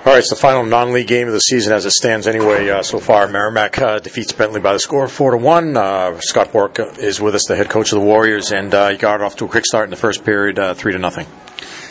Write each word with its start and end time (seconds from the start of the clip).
All 0.00 0.14
right, 0.14 0.20
it's 0.20 0.30
the 0.30 0.36
final 0.36 0.64
non-league 0.64 1.08
game 1.08 1.26
of 1.26 1.34
the 1.34 1.40
season 1.40 1.74
as 1.74 1.84
it 1.84 1.90
stands 1.90 2.26
anyway 2.26 2.70
uh, 2.70 2.82
so 2.82 2.98
far. 2.98 3.28
Merrimack 3.28 3.78
uh, 3.78 3.98
defeats 3.98 4.32
Bentley 4.32 4.58
by 4.58 4.72
the 4.72 4.78
score 4.78 5.04
of 5.04 5.12
four 5.12 5.32
to 5.32 5.36
one. 5.36 5.76
Uh, 5.76 6.18
Scott 6.20 6.52
Borek 6.52 6.98
is 6.98 7.20
with 7.20 7.34
us, 7.34 7.44
the 7.46 7.54
head 7.54 7.68
coach 7.68 7.92
of 7.92 8.00
the 8.00 8.04
Warriors, 8.04 8.50
and 8.50 8.72
uh, 8.74 8.88
you 8.92 8.96
got 8.96 9.20
off 9.20 9.36
to 9.36 9.44
a 9.44 9.48
quick 9.48 9.66
start 9.66 9.84
in 9.84 9.90
the 9.90 9.96
first 9.96 10.24
period, 10.24 10.58
uh, 10.58 10.72
three 10.72 10.92
to 10.94 10.98
nothing. 10.98 11.26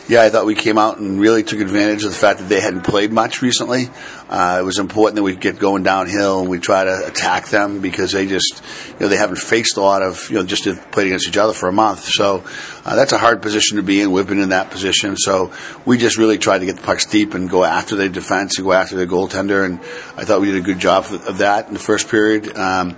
Yeah, 0.10 0.24
I 0.24 0.32
thought 0.32 0.48
we 0.48 0.56
came 0.56 0.80
out 0.80 0.98
and 0.98 1.20
really 1.20 1.44
took 1.44 1.60
advantage 1.60 2.04
of 2.04 2.10
the 2.10 2.18
fact 2.18 2.40
that 2.40 2.50
they 2.50 2.60
hadn't 2.60 2.82
played 2.82 3.12
much 3.12 3.44
recently. 3.44 3.89
Uh, 4.28 4.57
it 4.60 4.64
was 4.64 4.80
important 4.80 5.18
that 5.18 5.21
we 5.21 5.36
get 5.36 5.60
going 5.60 5.84
downhill 5.84 6.39
and 6.39 6.50
we 6.50 6.57
try 6.57 6.84
to 6.84 7.05
attack 7.05 7.50
them 7.50 7.80
because 7.80 8.14
they 8.14 8.25
just, 8.25 8.64
you 8.88 9.02
know, 9.02 9.07
they 9.07 9.18
haven't 9.18 9.38
faced 9.38 9.78
a 9.78 9.82
lot 9.82 10.02
of, 10.02 10.28
you 10.32 10.38
know, 10.38 10.43
just 10.43 10.64
played 10.89 11.06
against 11.06 11.28
each 11.28 11.38
other 11.38 11.54
for 11.54 11.70
a 11.70 11.71
month. 11.71 12.06
So 12.06 12.43
uh, 12.86 12.96
that's 12.96 13.11
a 13.11 13.20
hard 13.20 13.43
position 13.43 13.78
to 13.78 13.84
be 13.84 14.02
in. 14.02 14.11
We've 14.11 14.25
been 14.25 14.42
in 14.42 14.50
that 14.50 14.71
position. 14.71 15.16
So 15.16 15.54
we 15.86 16.00
just 16.00 16.18
really 16.18 16.39
tried 16.39 16.60
to 16.60 16.66
get 16.66 16.78
the 16.78 16.82
pucks 16.82 17.05
deep 17.05 17.36
and 17.36 17.48
go 17.48 17.64
after 17.64 17.96
their 17.96 18.10
defense 18.10 18.57
and 18.57 18.66
go 18.66 18.73
after 18.73 18.96
their 18.96 19.05
goaltender. 19.05 19.64
And 19.64 19.80
I 20.18 20.25
thought 20.25 20.41
we 20.41 20.47
did 20.47 20.55
a 20.55 20.66
good 20.66 20.80
job 20.80 21.05
of 21.11 21.38
that 21.38 21.68
in 21.68 21.74
the 21.74 21.80
first 21.80 22.10
period. 22.10 22.57
Um, 22.57 22.97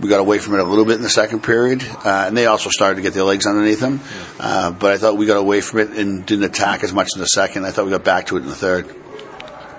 we 0.00 0.08
got 0.08 0.20
away 0.20 0.38
from 0.38 0.54
it 0.54 0.60
a 0.60 0.64
little 0.64 0.84
bit 0.84 0.96
in 0.96 1.02
the 1.02 1.10
second 1.10 1.42
period, 1.42 1.82
uh, 1.82 2.24
and 2.26 2.36
they 2.36 2.46
also 2.46 2.70
started 2.70 2.96
to 2.96 3.02
get 3.02 3.12
their 3.12 3.24
legs 3.24 3.46
underneath 3.46 3.80
them. 3.80 4.00
Uh, 4.38 4.70
but 4.70 4.92
I 4.92 4.98
thought 4.98 5.16
we 5.16 5.26
got 5.26 5.36
away 5.36 5.60
from 5.60 5.80
it 5.80 5.90
and 5.90 6.24
didn't 6.24 6.44
attack 6.44 6.82
as 6.82 6.92
much 6.92 7.10
in 7.14 7.20
the 7.20 7.26
second. 7.26 7.64
I 7.64 7.70
thought 7.70 7.84
we 7.84 7.90
got 7.90 8.04
back 8.04 8.26
to 8.26 8.36
it 8.36 8.40
in 8.40 8.46
the 8.46 8.54
third. 8.54 8.88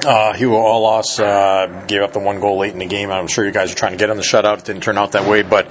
Uh, 0.06 0.34
Hugo 0.34 0.56
Ollas 0.56 1.20
uh, 1.20 1.86
gave 1.86 2.02
up 2.02 2.12
the 2.12 2.20
one 2.20 2.40
goal 2.40 2.58
late 2.58 2.74
in 2.74 2.80
the 2.80 2.88
game. 2.88 3.12
I'm 3.12 3.28
sure 3.28 3.46
you 3.46 3.52
guys 3.52 3.72
are 3.72 3.76
trying 3.76 3.92
to 3.92 3.98
get 3.98 4.10
on 4.10 4.18
the 4.18 4.24
shutout. 4.24 4.60
It 4.60 4.66
didn't 4.66 4.82
turn 4.82 4.98
out 4.98 5.12
that 5.12 5.30
way, 5.30 5.44
but 5.44 5.68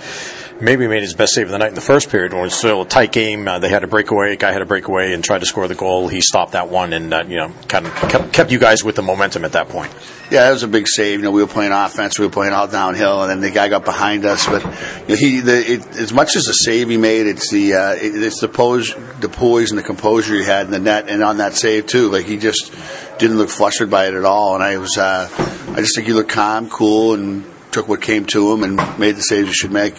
maybe 0.60 0.86
made 0.86 1.02
his 1.02 1.14
best 1.14 1.34
save 1.34 1.46
of 1.46 1.52
the 1.52 1.58
night 1.58 1.68
in 1.68 1.74
the 1.74 1.80
first 1.80 2.10
period 2.10 2.32
when 2.32 2.42
it 2.42 2.44
was 2.44 2.54
still 2.54 2.82
a 2.82 2.86
tight 2.86 3.12
game. 3.12 3.48
Uh, 3.48 3.58
they 3.58 3.68
had 3.68 3.84
a 3.84 3.86
breakaway, 3.86 4.36
guy 4.36 4.52
had 4.52 4.62
a 4.62 4.66
breakaway 4.66 5.12
and 5.12 5.24
tried 5.24 5.40
to 5.40 5.46
score 5.46 5.66
the 5.68 5.74
goal. 5.74 6.08
He 6.08 6.20
stopped 6.20 6.52
that 6.52 6.68
one 6.68 6.92
and 6.92 7.12
uh, 7.12 7.24
you 7.26 7.36
know 7.36 7.52
kind 7.68 7.86
of 7.86 7.94
kept, 7.94 8.32
kept 8.32 8.50
you 8.50 8.58
guys 8.58 8.84
with 8.84 8.96
the 8.96 9.02
momentum 9.02 9.44
at 9.44 9.52
that 9.52 9.68
point. 9.68 9.92
Yeah, 10.30 10.44
that 10.44 10.52
was 10.52 10.62
a 10.62 10.68
big 10.68 10.86
save. 10.86 11.18
You 11.18 11.24
know, 11.24 11.30
we 11.30 11.42
were 11.42 11.48
playing 11.48 11.72
offense, 11.72 12.18
we 12.18 12.26
were 12.26 12.32
playing 12.32 12.52
all 12.52 12.68
downhill, 12.68 13.22
and 13.22 13.30
then 13.30 13.40
the 13.40 13.50
guy 13.50 13.68
got 13.68 13.84
behind 13.84 14.24
us. 14.24 14.46
But 14.46 14.64
you 14.64 15.08
know, 15.08 15.16
he, 15.16 15.40
the, 15.40 15.72
it, 15.72 15.96
as 15.96 16.12
much 16.12 16.36
as 16.36 16.44
the 16.44 16.52
save 16.52 16.88
he 16.88 16.96
made, 16.96 17.26
it's 17.26 17.50
the 17.50 17.74
uh, 17.74 17.94
it, 17.94 18.22
it's 18.22 18.40
the 18.40 18.48
pose, 18.48 18.94
the 19.20 19.28
poise, 19.28 19.70
and 19.70 19.78
the 19.78 19.82
composure 19.82 20.34
he 20.34 20.44
had 20.44 20.66
in 20.66 20.72
the 20.72 20.78
net, 20.78 21.08
and 21.08 21.22
on 21.22 21.38
that 21.38 21.54
save 21.54 21.86
too. 21.86 22.10
Like 22.10 22.26
he 22.26 22.36
just 22.36 22.72
didn't 23.18 23.38
look 23.38 23.50
flustered 23.50 23.90
by 23.90 24.06
it 24.06 24.14
at 24.14 24.24
all, 24.24 24.54
and 24.54 24.62
I 24.62 24.78
was, 24.78 24.96
uh, 24.96 25.28
I 25.72 25.80
just 25.80 25.94
think 25.94 26.06
he 26.06 26.12
looked 26.12 26.30
calm, 26.30 26.70
cool, 26.70 27.14
and 27.14 27.44
took 27.70 27.88
what 27.88 28.00
came 28.00 28.24
to 28.26 28.52
him 28.52 28.62
and 28.62 28.98
made 28.98 29.16
the 29.16 29.22
saves 29.22 29.48
he 29.48 29.54
should 29.54 29.72
make. 29.72 29.94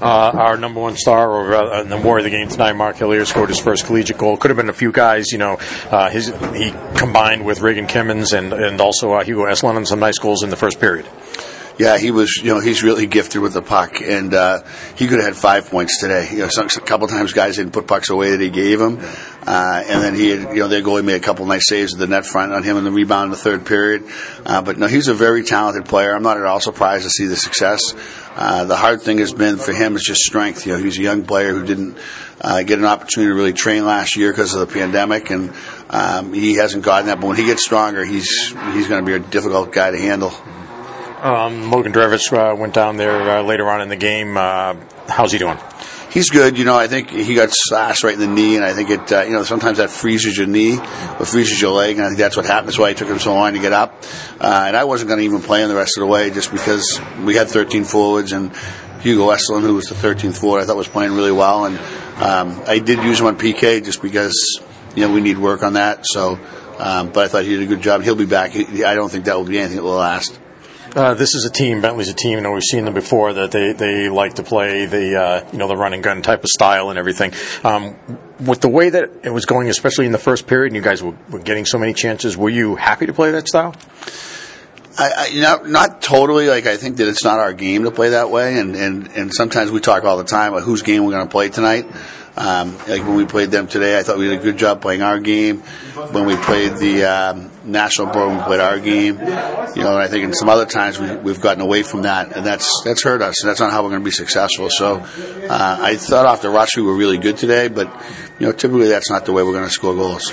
Uh, 0.00 0.30
our 0.34 0.56
number 0.56 0.80
one 0.80 0.96
star 0.96 1.30
or 1.30 1.54
uh, 1.54 1.82
the 1.84 1.98
war 1.98 2.18
of 2.18 2.24
the 2.24 2.30
game 2.30 2.48
tonight, 2.48 2.72
Mark 2.72 2.96
Hillier, 2.96 3.26
scored 3.26 3.50
his 3.50 3.60
first 3.60 3.84
collegiate 3.84 4.16
goal. 4.16 4.36
Could 4.36 4.50
have 4.50 4.56
been 4.56 4.70
a 4.70 4.74
few 4.74 4.92
guys, 4.92 5.30
you 5.30 5.38
know. 5.38 5.58
Uh, 5.90 6.08
his 6.08 6.28
he 6.54 6.72
combined 6.96 7.44
with 7.44 7.60
Regan 7.60 7.86
Kimens 7.86 8.36
and 8.36 8.52
and 8.52 8.80
also 8.80 9.12
uh, 9.12 9.24
Hugo 9.24 9.44
Estlund 9.44 9.76
on 9.76 9.84
some 9.84 10.00
nice 10.00 10.18
goals 10.18 10.42
in 10.42 10.50
the 10.50 10.56
first 10.56 10.80
period. 10.80 11.06
Yeah, 11.80 11.96
he 11.96 12.10
was. 12.10 12.36
You 12.36 12.52
know, 12.52 12.60
he's 12.60 12.82
really 12.82 13.06
gifted 13.06 13.40
with 13.40 13.54
the 13.54 13.62
puck, 13.62 14.02
and 14.02 14.34
uh, 14.34 14.62
he 14.96 15.06
could 15.06 15.16
have 15.18 15.28
had 15.28 15.36
five 15.36 15.70
points 15.70 15.98
today. 15.98 16.28
You 16.30 16.40
know, 16.40 16.48
some, 16.48 16.66
a 16.66 16.80
couple 16.80 17.08
times 17.08 17.32
guys 17.32 17.56
didn't 17.56 17.72
put 17.72 17.86
pucks 17.86 18.10
away 18.10 18.32
that 18.32 18.40
he 18.40 18.50
gave 18.50 18.78
him, 18.78 18.98
uh, 19.46 19.82
and 19.86 20.02
then 20.02 20.14
he, 20.14 20.28
had, 20.28 20.54
you 20.54 20.60
know, 20.60 20.68
their 20.68 20.82
goalie 20.82 21.02
made 21.02 21.14
a 21.14 21.20
couple 21.20 21.46
nice 21.46 21.66
saves 21.66 21.94
at 21.94 21.98
the 21.98 22.06
net 22.06 22.26
front 22.26 22.52
on 22.52 22.64
him 22.64 22.76
in 22.76 22.84
the 22.84 22.90
rebound 22.90 23.24
in 23.26 23.30
the 23.30 23.38
third 23.38 23.64
period. 23.64 24.04
Uh, 24.44 24.60
but 24.60 24.76
no, 24.76 24.88
he's 24.88 25.08
a 25.08 25.14
very 25.14 25.42
talented 25.42 25.86
player. 25.86 26.14
I'm 26.14 26.22
not 26.22 26.36
at 26.36 26.44
all 26.44 26.60
surprised 26.60 27.04
to 27.04 27.10
see 27.10 27.24
the 27.24 27.36
success. 27.36 27.80
Uh, 28.40 28.64
the 28.64 28.74
hard 28.74 29.02
thing 29.02 29.18
has 29.18 29.34
been 29.34 29.58
for 29.58 29.74
him 29.74 29.96
is 29.96 30.02
just 30.02 30.22
strength. 30.22 30.66
You 30.66 30.72
know, 30.72 30.78
he's 30.78 30.98
a 30.98 31.02
young 31.02 31.24
player 31.26 31.52
who 31.52 31.62
didn't 31.62 31.98
uh, 32.40 32.62
get 32.62 32.78
an 32.78 32.86
opportunity 32.86 33.30
to 33.30 33.34
really 33.34 33.52
train 33.52 33.84
last 33.84 34.16
year 34.16 34.32
because 34.32 34.54
of 34.54 34.60
the 34.60 34.72
pandemic, 34.72 35.28
and 35.30 35.52
um, 35.90 36.32
he 36.32 36.54
hasn't 36.54 36.82
gotten 36.82 37.08
that. 37.08 37.20
But 37.20 37.26
when 37.26 37.36
he 37.36 37.44
gets 37.44 37.62
stronger, 37.62 38.02
he's 38.02 38.48
he's 38.72 38.88
going 38.88 39.04
to 39.04 39.06
be 39.06 39.12
a 39.12 39.18
difficult 39.18 39.72
guy 39.72 39.90
to 39.90 39.98
handle. 39.98 40.32
Um, 41.20 41.70
Logan 41.70 41.92
Drevitz 41.92 42.32
uh, 42.32 42.56
went 42.56 42.72
down 42.72 42.96
there 42.96 43.38
uh, 43.38 43.42
later 43.42 43.68
on 43.68 43.82
in 43.82 43.90
the 43.90 43.96
game. 43.96 44.38
Uh, 44.38 44.74
how's 45.06 45.32
he 45.32 45.38
doing? 45.38 45.58
He's 46.10 46.28
good. 46.28 46.58
You 46.58 46.64
know, 46.64 46.76
I 46.76 46.88
think 46.88 47.10
he 47.10 47.34
got 47.34 47.50
slashed 47.52 48.02
right 48.02 48.14
in 48.14 48.20
the 48.20 48.26
knee, 48.26 48.56
and 48.56 48.64
I 48.64 48.74
think 48.74 48.90
it, 48.90 49.12
uh, 49.12 49.22
you 49.22 49.30
know, 49.30 49.44
sometimes 49.44 49.78
that 49.78 49.90
freezes 49.90 50.36
your 50.36 50.48
knee 50.48 50.76
or 50.76 51.24
freezes 51.24 51.62
your 51.62 51.70
leg, 51.70 51.96
and 51.96 52.04
I 52.04 52.08
think 52.08 52.18
that's 52.18 52.36
what 52.36 52.46
happened. 52.46 52.68
That's 52.68 52.78
why 52.78 52.90
it 52.90 52.96
took 52.96 53.08
him 53.08 53.20
so 53.20 53.32
long 53.32 53.52
to 53.52 53.60
get 53.60 53.72
up. 53.72 54.02
Uh, 54.40 54.64
and 54.66 54.76
I 54.76 54.84
wasn't 54.84 55.08
going 55.08 55.20
to 55.20 55.24
even 55.24 55.40
play 55.40 55.62
him 55.62 55.68
the 55.68 55.76
rest 55.76 55.96
of 55.96 56.00
the 56.00 56.08
way 56.08 56.30
just 56.30 56.50
because 56.50 57.00
we 57.24 57.36
had 57.36 57.48
13 57.48 57.84
forwards, 57.84 58.32
and 58.32 58.52
Hugo 59.02 59.30
Estlund, 59.30 59.62
who 59.62 59.74
was 59.74 59.86
the 59.86 59.94
13th 59.94 60.38
forward, 60.38 60.62
I 60.62 60.66
thought 60.66 60.76
was 60.76 60.88
playing 60.88 61.12
really 61.12 61.32
well. 61.32 61.64
And 61.64 61.78
um, 62.20 62.60
I 62.66 62.80
did 62.80 63.02
use 63.04 63.20
him 63.20 63.26
on 63.26 63.36
PK 63.38 63.84
just 63.84 64.02
because, 64.02 64.60
you 64.96 65.06
know, 65.06 65.14
we 65.14 65.20
need 65.20 65.38
work 65.38 65.62
on 65.62 65.74
that. 65.74 66.04
So, 66.06 66.38
um, 66.78 67.10
but 67.10 67.24
I 67.24 67.28
thought 67.28 67.44
he 67.44 67.50
did 67.50 67.62
a 67.62 67.66
good 67.66 67.82
job. 67.82 68.02
He'll 68.02 68.16
be 68.16 68.26
back. 68.26 68.56
I 68.56 68.94
don't 68.94 69.10
think 69.10 69.26
that 69.26 69.36
will 69.36 69.44
be 69.44 69.58
anything 69.58 69.76
that 69.76 69.84
will 69.84 69.94
last. 69.94 70.38
Uh, 70.94 71.14
this 71.14 71.34
is 71.34 71.44
a 71.44 71.50
team. 71.50 71.80
Bentley's 71.80 72.08
a 72.08 72.14
team. 72.14 72.32
You 72.32 72.40
know, 72.40 72.52
we've 72.52 72.62
seen 72.62 72.84
them 72.84 72.94
before 72.94 73.32
that 73.34 73.52
they, 73.52 73.72
they 73.72 74.08
like 74.08 74.34
to 74.34 74.42
play 74.42 74.86
the 74.86 75.20
uh, 75.20 75.48
you 75.52 75.58
know 75.58 75.68
the 75.68 75.76
run 75.76 75.94
and 75.94 76.02
gun 76.02 76.22
type 76.22 76.42
of 76.42 76.48
style 76.48 76.90
and 76.90 76.98
everything. 76.98 77.32
Um, 77.62 77.96
with 78.44 78.60
the 78.60 78.68
way 78.68 78.90
that 78.90 79.10
it 79.22 79.30
was 79.30 79.46
going, 79.46 79.68
especially 79.68 80.06
in 80.06 80.12
the 80.12 80.18
first 80.18 80.46
period, 80.46 80.68
and 80.72 80.76
you 80.76 80.82
guys 80.82 81.02
were, 81.02 81.14
were 81.30 81.38
getting 81.38 81.64
so 81.64 81.78
many 81.78 81.92
chances, 81.92 82.36
were 82.36 82.48
you 82.48 82.74
happy 82.74 83.06
to 83.06 83.12
play 83.12 83.30
that 83.32 83.46
style? 83.46 83.74
I, 84.98 85.12
I, 85.16 85.40
know, 85.40 85.62
not 85.64 86.02
totally. 86.02 86.48
Like 86.48 86.66
I 86.66 86.76
think 86.76 86.96
that 86.96 87.08
it's 87.08 87.24
not 87.24 87.38
our 87.38 87.52
game 87.52 87.84
to 87.84 87.90
play 87.90 88.10
that 88.10 88.30
way, 88.30 88.58
and 88.58 88.74
and 88.74 89.08
and 89.08 89.32
sometimes 89.32 89.70
we 89.70 89.80
talk 89.80 90.04
all 90.04 90.16
the 90.16 90.24
time 90.24 90.52
about 90.52 90.64
whose 90.64 90.82
game 90.82 91.04
we're 91.04 91.12
going 91.12 91.26
to 91.26 91.30
play 91.30 91.48
tonight. 91.48 91.86
Um, 92.40 92.78
like 92.88 93.02
when 93.02 93.16
we 93.16 93.26
played 93.26 93.50
them 93.50 93.66
today, 93.66 93.98
I 93.98 94.02
thought 94.02 94.16
we 94.16 94.26
did 94.28 94.40
a 94.40 94.42
good 94.42 94.56
job 94.56 94.80
playing 94.80 95.02
our 95.02 95.20
game. 95.20 95.58
When 96.12 96.24
we 96.24 96.36
played 96.36 96.76
the 96.78 97.04
um, 97.04 97.50
national 97.64 98.12
board, 98.12 98.34
we 98.34 98.42
played 98.44 98.60
our 98.60 98.80
game. 98.80 99.18
You 99.18 99.82
know, 99.82 99.92
and 99.92 100.02
I 100.02 100.08
think 100.08 100.24
in 100.24 100.32
some 100.32 100.48
other 100.48 100.64
times 100.64 100.98
we, 100.98 101.16
we've 101.16 101.40
gotten 101.40 101.60
away 101.60 101.82
from 101.82 102.02
that, 102.02 102.34
and 102.34 102.46
that's 102.46 102.82
that's 102.82 103.02
hurt 103.02 103.20
us. 103.20 103.42
And 103.42 103.50
that's 103.50 103.60
not 103.60 103.72
how 103.72 103.82
we're 103.82 103.90
going 103.90 104.00
to 104.00 104.04
be 104.06 104.10
successful. 104.10 104.70
So 104.70 104.96
uh, 104.96 105.78
I 105.80 105.96
thought 105.96 106.24
off 106.24 106.40
the 106.40 106.48
rush 106.48 106.76
we 106.76 106.82
were 106.82 106.96
really 106.96 107.18
good 107.18 107.36
today, 107.36 107.68
but 107.68 107.86
you 108.38 108.46
know, 108.46 108.52
typically 108.52 108.88
that's 108.88 109.10
not 109.10 109.26
the 109.26 109.32
way 109.32 109.42
we're 109.42 109.52
going 109.52 109.64
to 109.64 109.70
score 109.70 109.94
goals 109.94 110.32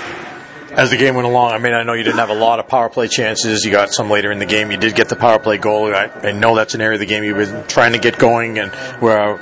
as 0.78 0.90
the 0.90 0.96
game 0.96 1.16
went 1.16 1.26
along, 1.26 1.50
I 1.50 1.58
mean, 1.58 1.72
I 1.72 1.82
know 1.82 1.94
you 1.94 2.04
didn't 2.04 2.18
have 2.18 2.30
a 2.30 2.34
lot 2.34 2.60
of 2.60 2.68
power 2.68 2.88
play 2.88 3.08
chances. 3.08 3.64
You 3.64 3.72
got 3.72 3.92
some 3.92 4.08
later 4.10 4.30
in 4.30 4.38
the 4.38 4.46
game. 4.46 4.70
You 4.70 4.76
did 4.76 4.94
get 4.94 5.08
the 5.08 5.16
power 5.16 5.40
play 5.40 5.58
goal. 5.58 5.92
I, 5.92 6.04
I 6.22 6.30
know 6.30 6.54
that's 6.54 6.74
an 6.74 6.80
area 6.80 6.94
of 6.94 7.00
the 7.00 7.06
game 7.06 7.24
you've 7.24 7.36
been 7.36 7.66
trying 7.66 7.94
to 7.94 7.98
get 7.98 8.16
going, 8.16 8.60
and 8.60 8.70
where 9.00 9.36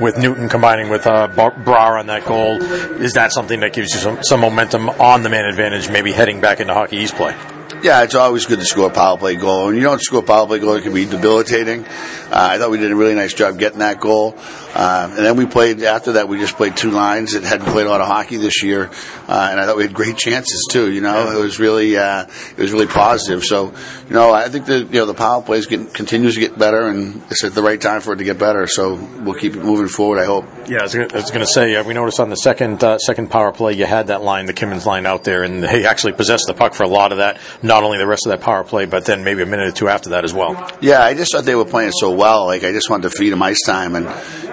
with 0.00 0.18
Newton 0.18 0.48
combining 0.48 0.88
with 0.88 1.06
uh, 1.06 1.28
Brar 1.28 1.98
on 1.98 2.06
that 2.06 2.24
goal, 2.24 2.62
is 3.02 3.14
that 3.14 3.32
something 3.32 3.60
that 3.60 3.72
gives 3.72 3.92
you 3.92 4.00
some, 4.00 4.18
some 4.22 4.40
momentum 4.40 4.88
on 4.88 5.22
the 5.22 5.28
man 5.28 5.44
advantage, 5.46 5.90
maybe 5.90 6.12
heading 6.12 6.40
back 6.40 6.60
into 6.60 6.74
Hockey 6.74 6.98
East 6.98 7.14
play? 7.14 7.36
Yeah, 7.82 8.02
it's 8.02 8.14
always 8.14 8.46
good 8.46 8.58
to 8.60 8.64
score 8.64 8.88
a 8.88 8.90
power 8.90 9.18
play 9.18 9.36
goal. 9.36 9.66
When 9.66 9.74
you 9.74 9.82
don't 9.82 10.00
score 10.00 10.20
a 10.20 10.22
power 10.22 10.46
play 10.46 10.58
goal, 10.58 10.74
it 10.74 10.82
can 10.82 10.94
be 10.94 11.04
debilitating. 11.04 11.84
Uh, 11.84 12.30
I 12.30 12.58
thought 12.58 12.70
we 12.70 12.78
did 12.78 12.90
a 12.90 12.96
really 12.96 13.14
nice 13.14 13.34
job 13.34 13.58
getting 13.58 13.80
that 13.80 14.00
goal. 14.00 14.38
Uh, 14.74 15.08
and 15.10 15.24
then 15.24 15.36
we 15.36 15.46
played, 15.46 15.82
after 15.82 16.12
that, 16.12 16.28
we 16.28 16.38
just 16.38 16.56
played 16.56 16.76
two 16.76 16.90
lines 16.90 17.32
that 17.32 17.44
hadn't 17.44 17.66
played 17.66 17.86
a 17.86 17.90
lot 17.90 18.00
of 18.00 18.08
hockey 18.08 18.36
this 18.36 18.62
year. 18.62 18.90
Uh, 19.28 19.48
and 19.50 19.60
I 19.60 19.66
thought 19.66 19.76
we 19.76 19.84
had 19.84 19.94
great 19.94 20.16
chances 20.16 20.66
too, 20.70 20.90
you 20.90 21.00
know. 21.00 21.30
It 21.30 21.40
was 21.40 21.58
really, 21.58 21.96
uh, 21.96 22.26
it 22.56 22.58
was 22.58 22.72
really 22.72 22.86
positive. 22.86 23.44
So, 23.44 23.72
you 24.08 24.14
know, 24.14 24.32
I 24.32 24.48
think 24.48 24.66
that, 24.66 24.92
you 24.92 25.00
know, 25.00 25.06
the 25.06 25.14
power 25.14 25.42
play 25.42 25.62
continues 25.62 26.34
to 26.34 26.40
get 26.40 26.58
better 26.58 26.88
and 26.88 27.22
it's 27.30 27.44
at 27.44 27.54
the 27.54 27.62
right 27.62 27.80
time 27.80 28.00
for 28.00 28.14
it 28.14 28.16
to 28.16 28.24
get 28.24 28.38
better. 28.38 28.66
So 28.66 28.94
we'll 28.94 29.38
keep 29.38 29.54
it 29.54 29.62
moving 29.62 29.88
forward, 29.88 30.18
I 30.18 30.24
hope. 30.24 30.46
Yeah, 30.68 30.78
I 30.80 30.82
was 30.82 30.94
going 30.94 31.08
to 31.08 31.46
say, 31.46 31.76
uh, 31.76 31.84
we 31.84 31.94
noticed 31.94 32.18
on 32.18 32.30
the 32.30 32.36
second, 32.36 32.82
uh, 32.82 32.98
second 32.98 33.30
power 33.30 33.52
play, 33.52 33.74
you 33.74 33.86
had 33.86 34.08
that 34.08 34.22
line, 34.22 34.46
the 34.46 34.54
Kimens 34.54 34.86
line 34.86 35.06
out 35.06 35.22
there, 35.24 35.42
and 35.42 35.64
he 35.64 35.86
actually 35.86 36.14
possessed 36.14 36.44
the 36.46 36.54
puck 36.54 36.74
for 36.74 36.82
a 36.82 36.88
lot 36.88 37.12
of 37.12 37.18
that. 37.18 37.38
Not 37.62 37.84
only 37.84 37.98
the 37.98 38.06
rest 38.06 38.26
of 38.26 38.30
that 38.30 38.40
power 38.40 38.64
play, 38.64 38.86
but 38.86 39.04
then 39.04 39.22
maybe 39.24 39.42
a 39.42 39.46
minute 39.46 39.68
or 39.68 39.72
two 39.72 39.88
after 39.88 40.10
that 40.10 40.24
as 40.24 40.34
well. 40.34 40.70
Yeah, 40.80 41.02
I 41.02 41.14
just 41.14 41.32
thought 41.32 41.44
they 41.44 41.54
were 41.54 41.64
playing 41.64 41.92
so 41.92 42.10
well. 42.10 42.46
Like 42.46 42.64
I 42.64 42.72
just 42.72 42.90
wanted 42.90 43.10
to 43.10 43.16
feed 43.16 43.30
them 43.30 43.42
ice 43.42 43.62
time, 43.64 43.94
and 43.94 44.06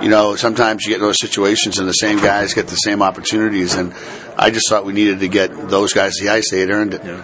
you 0.04 0.10
know 0.10 0.11
sometimes 0.36 0.86
you 0.86 0.94
get 0.94 1.00
those 1.00 1.20
situations 1.20 1.80
and 1.80 1.88
the 1.88 1.94
same 1.94 2.18
guys 2.18 2.54
get 2.54 2.68
the 2.68 2.76
same 2.76 3.02
opportunities, 3.02 3.76
and 3.76 3.94
I 4.38 4.50
just 4.50 4.70
thought 4.70 4.86
we 4.86 4.94
needed 4.94 5.20
to 5.20 5.28
get 5.28 5.70
those 5.70 5.94
guys 5.94 6.14
the 6.22 6.30
ice. 6.30 6.52
They 6.52 6.60
had 6.60 6.70
earned 6.70 6.94
it. 6.94 7.04
Yeah. 7.04 7.24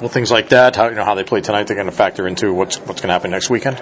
Well, 0.00 0.08
things 0.08 0.30
like 0.30 0.48
that, 0.48 0.74
how 0.74 0.88
you 0.88 0.94
know 0.94 1.04
how 1.04 1.14
they 1.14 1.24
play 1.24 1.40
tonight, 1.40 1.68
they're 1.68 1.76
going 1.76 1.86
to 1.86 1.92
factor 1.92 2.26
into 2.26 2.52
what's 2.52 2.78
what's 2.78 3.00
going 3.00 3.08
to 3.08 3.12
happen 3.12 3.30
next 3.30 3.50
weekend. 3.50 3.80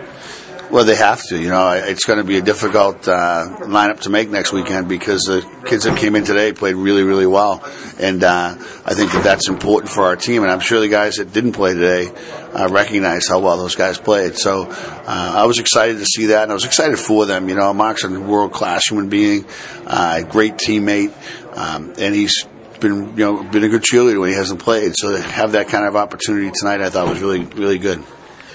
Well, 0.71 0.85
they 0.85 0.95
have 0.95 1.21
to. 1.25 1.37
You 1.37 1.49
know, 1.49 1.73
it's 1.73 2.05
going 2.05 2.21
to 2.21 2.25
be 2.25 2.39
a 2.39 2.43
difficult 2.43 3.09
uh, 3.09 3.57
lineup 3.63 4.03
to 4.03 4.11
make 4.11 4.31
next 4.31 4.53
weekend 4.53 4.89
because 4.89 5.23
the 5.23 5.45
kids 5.67 5.83
that 5.83 5.99
came 5.99 6.15
in 6.15 6.23
today 6.23 6.53
played 6.53 6.77
really, 6.77 7.03
really 7.03 7.27
well, 7.27 7.69
and 7.99 8.23
uh, 8.23 8.55
I 8.85 8.95
think 8.95 9.11
that 9.11 9.25
that's 9.25 9.49
important 9.49 9.91
for 9.91 10.05
our 10.05 10.15
team. 10.15 10.45
And 10.45 10.53
I'm 10.53 10.61
sure 10.61 10.79
the 10.79 10.89
guys 10.89 11.17
that 11.17 11.33
didn't 11.33 11.55
play 11.55 11.75
today 11.75 12.13
uh, 12.55 12.69
recognize 12.71 13.27
how 13.27 13.41
well 13.41 13.57
those 13.57 13.75
guys 13.75 13.99
played. 13.99 14.37
So 14.37 14.69
uh, 14.71 15.33
I 15.37 15.45
was 15.47 15.59
excited 15.59 15.99
to 15.99 16.05
see 16.05 16.27
that, 16.27 16.45
and 16.45 16.53
I 16.53 16.55
was 16.55 16.65
excited 16.65 17.01
for 17.01 17.27
them. 17.27 17.49
You 17.49 17.57
know, 17.57 17.75
Mark's 17.75 18.05
a 18.05 18.21
world 18.21 18.53
class 18.53 18.87
human 18.89 19.09
being, 19.09 19.47
uh, 19.89 20.23
a 20.23 20.25
great 20.25 20.55
teammate, 20.55 21.13
um, 21.59 21.95
and 21.99 22.15
he's 22.15 22.45
been 22.79 23.17
you 23.19 23.25
know 23.25 23.43
been 23.43 23.65
a 23.65 23.69
good 23.69 23.83
cheerleader 23.83 24.21
when 24.21 24.29
he 24.29 24.37
hasn't 24.37 24.61
played. 24.61 24.93
So 24.95 25.17
to 25.17 25.21
have 25.21 25.53
that 25.53 25.67
kind 25.67 25.85
of 25.85 25.97
opportunity 25.97 26.53
tonight, 26.55 26.81
I 26.81 26.91
thought 26.91 27.09
was 27.09 27.21
really, 27.21 27.41
really 27.41 27.79
good 27.79 28.05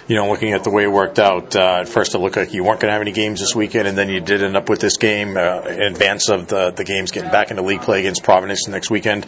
you 0.08 0.16
know, 0.16 0.30
looking 0.30 0.54
at 0.54 0.64
the 0.64 0.70
way 0.70 0.84
it 0.84 0.92
worked 0.92 1.20
out, 1.20 1.56
uh, 1.56 1.80
at 1.82 1.90
first 1.90 2.14
it 2.14 2.20
looked 2.20 2.38
like 2.38 2.54
you 2.54 2.64
weren't 2.64 2.80
going 2.80 2.90
to 2.90 2.94
have 2.94 3.02
any 3.02 3.12
games 3.12 3.40
this 3.40 3.56
weekend, 3.56 3.88
and 3.88 3.98
then 3.98 4.10
you 4.10 4.20
did 4.20 4.44
end 4.44 4.56
up 4.56 4.70
with 4.70 4.80
this 4.80 4.98
game 4.98 5.36
uh, 5.38 5.62
in 5.62 5.82
advance 5.82 6.30
of 6.30 6.48
the, 6.48 6.72
the 6.72 6.84
games 6.84 7.12
getting 7.12 7.32
back 7.32 7.50
into 7.50 7.64
league 7.64 7.82
play 7.82 8.00
against 8.02 8.24
Providence 8.24 8.68
next 8.68 8.92
weekend. 8.92 9.26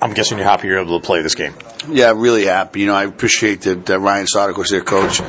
I'm 0.00 0.12
guessing 0.12 0.36
you're 0.36 0.46
happy 0.46 0.68
you're 0.68 0.78
able 0.78 1.00
to 1.00 1.06
play 1.06 1.22
this 1.22 1.34
game. 1.34 1.54
Yeah, 1.88 2.12
really 2.14 2.44
happy. 2.44 2.80
You 2.80 2.86
know, 2.86 2.94
I 2.94 3.04
appreciate 3.04 3.62
that 3.62 3.88
uh, 3.88 3.98
Ryan 3.98 4.26
Sadek 4.26 4.58
was 4.58 4.68
their 4.68 4.82
coach, 4.82 5.20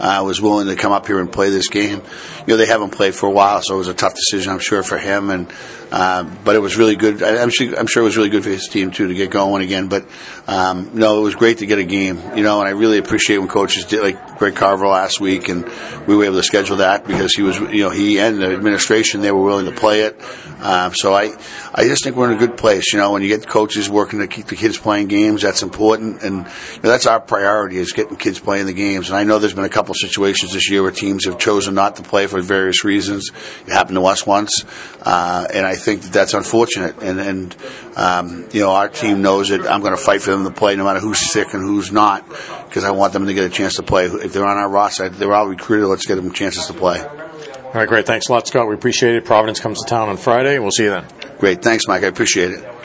uh, 0.00 0.22
was 0.24 0.40
willing 0.40 0.66
to 0.66 0.74
come 0.74 0.90
up 0.90 1.06
here 1.06 1.20
and 1.20 1.30
play 1.30 1.50
this 1.50 1.68
game. 1.68 2.02
You 2.40 2.46
know, 2.46 2.56
they 2.56 2.66
haven't 2.66 2.90
played 2.90 3.14
for 3.14 3.26
a 3.26 3.30
while, 3.30 3.62
so 3.62 3.76
it 3.76 3.78
was 3.78 3.88
a 3.88 3.94
tough 3.94 4.14
decision, 4.14 4.52
I'm 4.52 4.58
sure, 4.58 4.82
for 4.82 4.98
him. 4.98 5.30
And 5.30 5.52
uh, 5.92 6.24
but 6.44 6.56
it 6.56 6.58
was 6.58 6.76
really 6.76 6.96
good. 6.96 7.22
I, 7.22 7.42
am 7.42 7.50
sure, 7.50 7.78
I'm 7.78 7.86
sure 7.86 8.02
it 8.02 8.06
was 8.06 8.16
really 8.16 8.30
good 8.30 8.42
for 8.42 8.50
his 8.50 8.66
team 8.66 8.90
too 8.90 9.06
to 9.06 9.14
get 9.14 9.30
going 9.30 9.62
again. 9.62 9.88
But 9.88 10.08
um, 10.48 10.90
no, 10.94 11.20
it 11.20 11.22
was 11.22 11.36
great 11.36 11.58
to 11.58 11.66
get 11.66 11.78
a 11.78 11.84
game. 11.84 12.20
You 12.34 12.42
know, 12.42 12.58
and 12.58 12.66
I 12.66 12.72
really 12.72 12.98
appreciate 12.98 13.38
when 13.38 13.48
coaches 13.48 13.84
did 13.84 14.02
like 14.02 14.18
Greg 14.38 14.54
Carvel 14.54 14.90
last 14.90 15.20
week, 15.20 15.48
and 15.48 15.64
we 16.06 16.16
were 16.16 16.24
able 16.24 16.36
to 16.36 16.42
schedule 16.42 16.76
that 16.76 17.06
because 17.06 17.32
he 17.34 17.42
was, 17.42 17.58
you 17.58 17.82
know, 17.82 17.90
he 17.90 18.18
and 18.18 18.40
the 18.40 18.52
administration 18.52 19.20
they 19.20 19.32
were 19.32 19.42
willing 19.42 19.66
to 19.66 19.72
play 19.72 20.02
it. 20.02 20.20
Um, 20.60 20.94
so 20.94 21.14
I, 21.14 21.32
I 21.74 21.84
just 21.84 22.04
think 22.04 22.16
we're 22.16 22.30
in 22.30 22.36
a 22.36 22.38
good 22.38 22.56
place. 22.56 22.92
You 22.92 22.98
know, 22.98 23.12
when 23.12 23.22
you 23.22 23.28
get 23.28 23.46
coaches 23.46 23.88
working 23.88 24.20
to 24.20 24.26
keep 24.26 24.46
the 24.46 24.56
kids 24.56 24.78
playing 24.78 25.08
games, 25.08 25.42
that's 25.42 25.62
important, 25.62 26.22
and 26.22 26.38
you 26.38 26.82
know, 26.82 26.88
that's 26.90 27.06
our 27.06 27.20
priority 27.20 27.76
is 27.76 27.92
getting 27.92 28.16
kids 28.16 28.38
playing 28.38 28.66
the 28.66 28.72
games. 28.72 29.08
And 29.08 29.16
I 29.16 29.24
know 29.24 29.38
there's 29.38 29.54
been 29.54 29.64
a 29.64 29.68
couple 29.68 29.94
situations 29.94 30.52
this 30.52 30.70
year 30.70 30.82
where 30.82 30.92
teams 30.92 31.24
have 31.26 31.38
chosen 31.38 31.74
not 31.74 31.96
to 31.96 32.02
play 32.02 32.26
for 32.26 32.40
various 32.40 32.84
reasons. 32.84 33.30
It 33.66 33.72
happened 33.72 33.96
to 33.96 34.04
us 34.06 34.26
once, 34.26 34.64
uh, 35.02 35.46
and 35.52 35.66
I 35.66 35.76
think 35.76 36.02
that 36.02 36.12
that's 36.12 36.34
unfortunate. 36.34 37.02
And 37.02 37.20
and 37.20 37.56
um, 37.96 38.46
you 38.52 38.60
know, 38.60 38.72
our 38.72 38.88
team 38.88 39.22
knows 39.22 39.48
that 39.48 39.66
I'm 39.66 39.80
going 39.80 39.96
to 39.96 40.02
fight 40.02 40.22
for 40.22 40.30
them 40.30 40.44
to 40.44 40.50
play 40.50 40.76
no 40.76 40.84
matter 40.84 41.00
who's 41.00 41.32
sick 41.32 41.54
and 41.54 41.62
who's 41.62 41.90
not, 41.90 42.28
because 42.28 42.84
I 42.84 42.90
want 42.90 43.12
them 43.12 43.26
to 43.26 43.34
get 43.34 43.44
a 43.44 43.48
chance 43.48 43.76
to 43.76 43.82
play. 43.82 44.06
If 44.26 44.32
they're 44.32 44.46
on 44.46 44.56
our 44.58 44.68
roster, 44.68 45.08
they're 45.08 45.32
all 45.32 45.46
recruited. 45.48 45.88
Let's 45.88 46.06
get 46.06 46.16
them 46.16 46.32
chances 46.32 46.66
to 46.66 46.72
play. 46.74 47.00
All 47.00 47.72
right, 47.72 47.88
great. 47.88 48.06
Thanks 48.06 48.28
a 48.28 48.32
lot, 48.32 48.46
Scott. 48.46 48.68
We 48.68 48.74
appreciate 48.74 49.16
it. 49.16 49.24
Providence 49.24 49.60
comes 49.60 49.82
to 49.82 49.88
town 49.88 50.08
on 50.08 50.16
Friday. 50.16 50.54
and 50.54 50.62
We'll 50.64 50.70
see 50.70 50.84
you 50.84 50.90
then. 50.90 51.04
Great. 51.38 51.62
Thanks, 51.62 51.86
Mike. 51.86 52.04
I 52.04 52.06
appreciate 52.06 52.52
it. 52.52 52.75